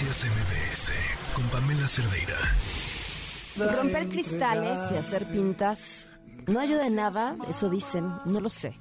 [0.00, 0.92] Noticias MBS
[1.34, 2.38] con Pamela Cerdeira.
[3.76, 6.08] Romper cristales y hacer pintas
[6.46, 8.78] no ayuda en nada, eso dicen, no lo sé.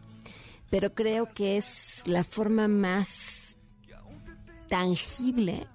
[0.70, 3.60] Pero creo que es la forma más
[4.70, 5.68] tangible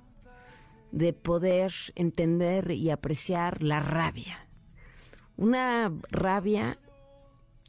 [0.92, 4.48] de poder entender y apreciar la rabia.
[5.36, 6.78] Una rabia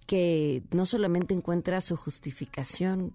[0.08, 3.14] que no solamente encuentra su justificación,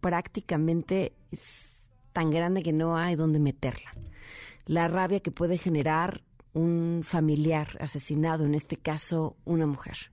[0.00, 1.81] prácticamente es
[2.12, 3.92] tan grande que no hay donde meterla.
[4.66, 6.22] La rabia que puede generar
[6.52, 10.12] un familiar asesinado, en este caso una mujer,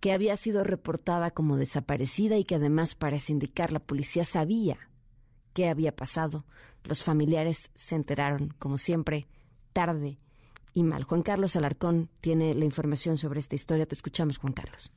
[0.00, 4.78] que había sido reportada como desaparecida y que además parece indicar la policía sabía
[5.52, 6.44] qué había pasado.
[6.84, 9.26] Los familiares se enteraron, como siempre,
[9.72, 10.18] tarde
[10.72, 11.04] y mal.
[11.04, 13.86] Juan Carlos Alarcón tiene la información sobre esta historia.
[13.86, 14.92] Te escuchamos, Juan Carlos.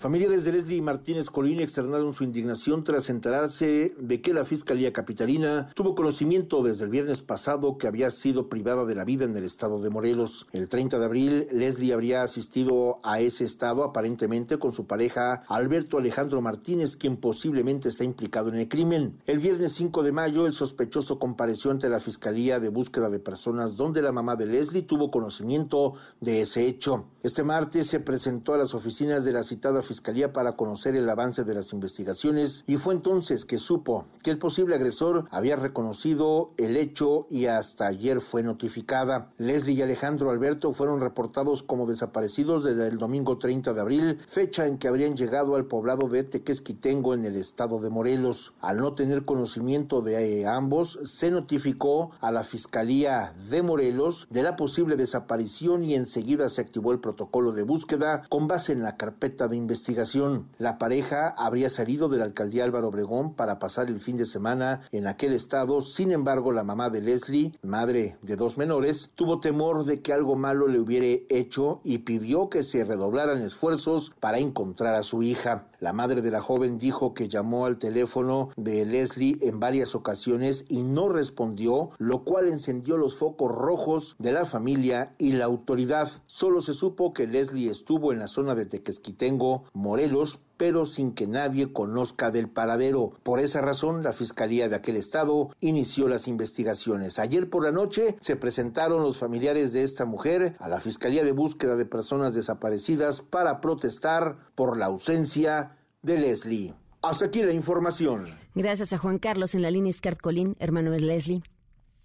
[0.00, 5.68] Familiares de Leslie Martínez Colín externaron su indignación tras enterarse de que la Fiscalía Capitalina
[5.74, 9.44] tuvo conocimiento desde el viernes pasado que había sido privada de la vida en el
[9.44, 10.46] estado de Morelos.
[10.52, 15.98] El 30 de abril, Leslie habría asistido a ese estado aparentemente con su pareja Alberto
[15.98, 19.20] Alejandro Martínez, quien posiblemente está implicado en el crimen.
[19.26, 23.76] El viernes 5 de mayo, el sospechoso compareció ante la Fiscalía de Búsqueda de Personas
[23.76, 25.92] donde la mamá de Leslie tuvo conocimiento
[26.22, 27.04] de ese hecho.
[27.22, 31.42] Este martes se presentó a las oficinas de la citada Fiscalía para conocer el avance
[31.42, 36.76] de las investigaciones y fue entonces que supo que el posible agresor había reconocido el
[36.76, 39.32] hecho y hasta ayer fue notificada.
[39.36, 44.68] Leslie y Alejandro Alberto fueron reportados como desaparecidos desde el domingo 30 de abril, fecha
[44.68, 48.52] en que habrían llegado al poblado de Tequesquitengo en el estado de Morelos.
[48.60, 54.54] Al no tener conocimiento de ambos, se notificó a la Fiscalía de Morelos de la
[54.54, 59.48] posible desaparición y enseguida se activó el protocolo de búsqueda con base en la carpeta
[59.48, 60.48] de investigación investigación.
[60.58, 64.82] La pareja habría salido de la alcaldía Álvaro Obregón para pasar el fin de semana
[64.92, 65.80] en aquel estado.
[65.80, 70.36] Sin embargo, la mamá de Leslie, madre de dos menores, tuvo temor de que algo
[70.36, 75.66] malo le hubiera hecho y pidió que se redoblaran esfuerzos para encontrar a su hija.
[75.80, 80.66] La madre de la joven dijo que llamó al teléfono de Leslie en varias ocasiones
[80.68, 86.10] y no respondió, lo cual encendió los focos rojos de la familia y la autoridad.
[86.26, 91.26] Solo se supo que Leslie estuvo en la zona de Tequesquitengo, Morelos, pero sin que
[91.26, 93.12] nadie conozca del paradero.
[93.22, 97.18] Por esa razón, la Fiscalía de aquel estado inició las investigaciones.
[97.18, 101.32] Ayer por la noche se presentaron los familiares de esta mujer a la Fiscalía de
[101.32, 106.74] Búsqueda de Personas Desaparecidas para protestar por la ausencia de Leslie.
[107.02, 108.26] Hasta aquí la información.
[108.54, 111.42] Gracias a Juan Carlos en la línea Iscard Colín, hermano de Leslie.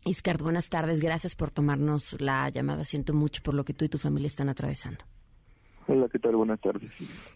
[0.05, 1.01] Iscard, buenas tardes.
[1.01, 2.85] Gracias por tomarnos la llamada.
[2.85, 5.03] Siento mucho por lo que tú y tu familia están atravesando.
[5.87, 6.35] Hola, ¿qué tal?
[6.35, 6.91] Buenas tardes.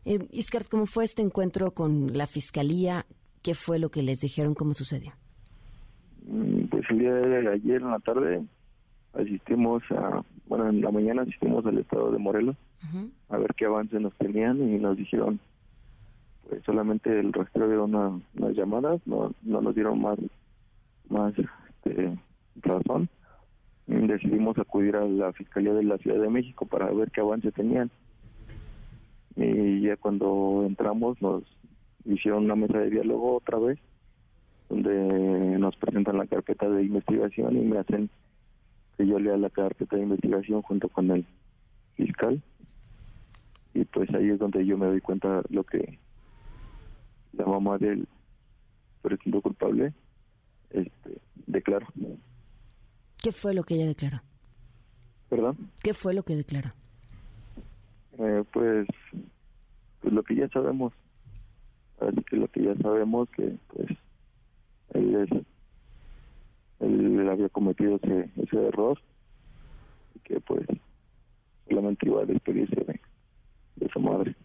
[0.06, 3.06] Eh, Iscard, ¿cómo fue este encuentro con la fiscalía?
[3.44, 4.56] ¿Qué fue lo que les dijeron?
[4.56, 5.14] ¿Cómo sucedió?
[6.26, 8.44] Mm, pues el día de ayer en la tarde
[9.14, 12.56] asistimos a, bueno, en la mañana asistimos al estado de Morelos
[13.30, 15.40] a ver qué avance nos tenían y nos dijeron
[16.48, 20.18] pues solamente el rastreo de una, unas llamadas, no, no nos dieron más,
[21.08, 22.18] más este,
[22.62, 23.10] razón.
[23.86, 27.52] Y decidimos acudir a la Fiscalía de la Ciudad de México para ver qué avance
[27.52, 27.92] tenían
[29.36, 31.44] y ya cuando entramos nos
[32.06, 33.80] hicieron una mesa de diálogo otra vez
[34.70, 34.92] donde
[35.58, 38.10] nos presentan la carpeta de investigación y me hacen
[38.98, 41.26] que yo lea la carpeta de investigación junto con el
[41.96, 42.42] fiscal
[43.74, 46.00] y pues ahí es donde yo me doy cuenta lo que
[47.34, 48.08] la mamá del
[49.02, 49.94] presunto culpable
[50.72, 51.88] este declaró.
[53.22, 54.22] ¿Qué fue lo que ella declaró?
[55.30, 55.72] ¿Perdón?
[55.84, 56.72] ¿Qué fue lo que declaró?
[58.18, 58.88] Eh, pues,
[60.02, 60.94] pues, lo que ya sabemos
[62.00, 63.90] así que lo que ya sabemos que pues
[64.94, 65.30] él es
[66.80, 68.98] él había cometido ese, ese error
[70.16, 70.66] y que pues
[71.68, 73.00] solamente iba a despedirse de,
[73.76, 74.36] de su madre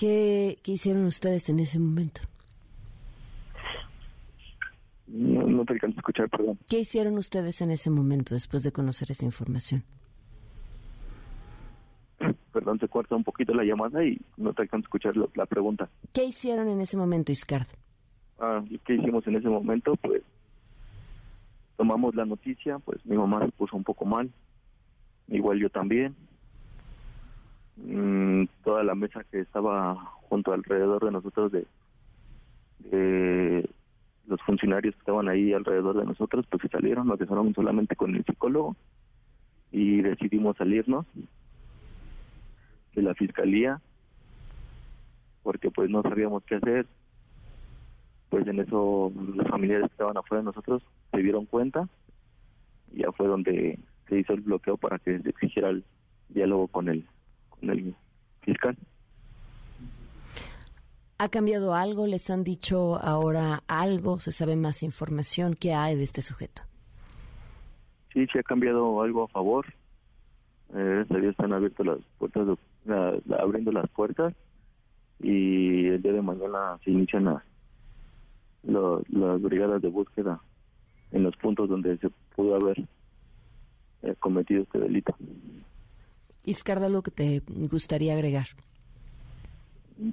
[0.00, 2.22] ¿Qué, ¿Qué hicieron ustedes en ese momento?
[5.06, 6.58] No, no te alcanzo a escuchar, perdón.
[6.70, 9.84] ¿Qué hicieron ustedes en ese momento después de conocer esa información?
[12.60, 15.88] Perdón, se corta un poquito la llamada y no te alcanzo a escuchar la pregunta.
[16.12, 17.66] ¿Qué hicieron en ese momento, Iscard?
[18.38, 19.96] Ah, ¿Qué hicimos en ese momento?
[19.96, 20.22] Pues
[21.78, 24.30] tomamos la noticia, pues mi mamá se puso un poco mal,
[25.28, 26.14] igual yo también.
[27.78, 29.94] Mm, toda la mesa que estaba
[30.28, 31.66] junto alrededor de nosotros de,
[32.90, 33.70] de
[34.26, 38.14] los funcionarios que estaban ahí alrededor de nosotros, pues se salieron, nos dejaron solamente con
[38.14, 38.76] el psicólogo
[39.72, 41.06] y decidimos salirnos
[42.94, 43.80] de la fiscalía
[45.42, 46.86] porque pues no sabíamos qué hacer
[48.30, 51.88] pues en eso los familiares que estaban afuera de nosotros se dieron cuenta
[52.92, 53.78] y ya fue donde
[54.08, 55.84] se hizo el bloqueo para que se exigiera el
[56.28, 57.06] diálogo con el,
[57.48, 57.94] con el
[58.42, 58.76] fiscal.
[61.18, 62.06] ¿Ha cambiado algo?
[62.06, 64.20] ¿Les han dicho ahora algo?
[64.20, 65.54] ¿Se sabe más información?
[65.54, 66.62] ¿Qué hay de este sujeto?
[68.12, 69.66] Sí, se ha cambiado algo a favor.
[70.74, 72.58] Eh, están abiertas las puertas,
[73.38, 74.34] abriendo las puertas
[75.20, 77.42] y el día de mañana se inician las,
[79.08, 80.40] las brigadas de búsqueda
[81.12, 82.78] en los puntos donde se pudo haber
[84.02, 85.14] eh, cometido este delito.
[86.44, 88.46] Iscarda, ¿algo que te gustaría agregar?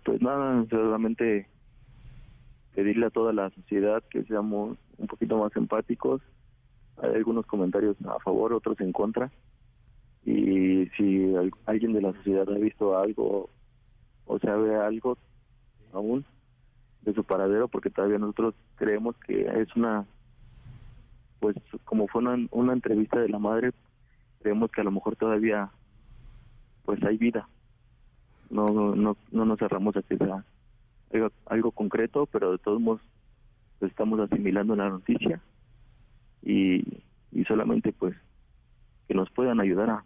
[0.03, 1.47] Pues nada, solamente
[2.75, 6.21] pedirle a toda la sociedad que seamos un poquito más empáticos.
[6.97, 9.31] Hay algunos comentarios a favor, otros en contra.
[10.25, 11.33] Y si
[11.65, 13.49] alguien de la sociedad ha visto algo
[14.25, 15.17] o sabe algo
[15.93, 16.25] aún
[17.01, 20.05] de su paradero, porque todavía nosotros creemos que es una,
[21.39, 21.55] pues
[21.85, 23.71] como fue una, una entrevista de la madre,
[24.41, 25.69] creemos que a lo mejor todavía
[26.85, 27.47] pues hay vida.
[28.49, 30.43] No, no, no nos cerramos a que sea
[31.45, 33.01] algo, concreto, pero de todos modos
[33.79, 35.41] pues, estamos asimilando la noticia
[36.43, 38.15] y, y solamente pues
[39.07, 40.03] que nos puedan ayudar a,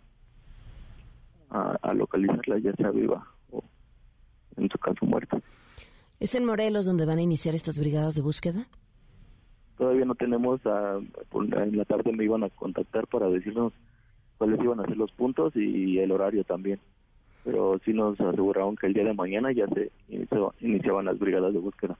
[1.50, 3.28] a, a localizarla ya sea viva
[4.58, 5.42] en su caso muerta.
[6.20, 8.68] ¿Es en Morelos donde van a iniciar estas brigadas de búsqueda?
[9.78, 13.74] Todavía no tenemos, a, en la tarde me iban a contactar para decirnos
[14.38, 16.80] cuáles iban a ser los puntos y el horario también.
[17.44, 19.92] Pero sí nos aseguraron que el día de mañana ya se
[20.60, 21.98] iniciaban las brigadas de búsqueda.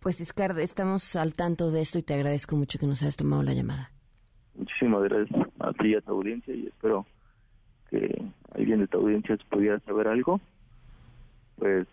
[0.00, 3.42] Pues Iscard, estamos al tanto de esto y te agradezco mucho que nos hayas tomado
[3.42, 3.90] la llamada.
[4.54, 7.04] Muchísimas gracias a ti y a tu audiencia y espero
[7.90, 8.24] que
[8.54, 10.40] alguien de tu audiencia pudiera saber algo,
[11.60, 11.86] pues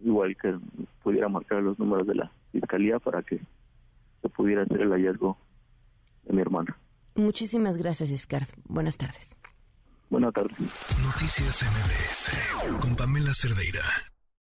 [0.00, 0.58] igual que
[1.02, 3.38] pudiera marcar los números de la fiscalía para que
[4.22, 5.36] se pudiera hacer el hallazgo
[6.24, 6.76] de mi hermana.
[7.14, 8.48] Muchísimas gracias, Iscard.
[8.64, 9.36] Buenas tardes.
[10.08, 10.58] Buenas tardes.
[11.04, 14.09] Noticias MBS con Pamela Cerdeira.